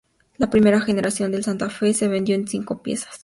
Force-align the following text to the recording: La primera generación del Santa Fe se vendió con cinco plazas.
La 0.39 0.49
primera 0.49 0.81
generación 0.81 1.31
del 1.31 1.43
Santa 1.43 1.69
Fe 1.69 1.93
se 1.93 2.07
vendió 2.07 2.35
con 2.35 2.47
cinco 2.47 2.81
plazas. 2.81 3.19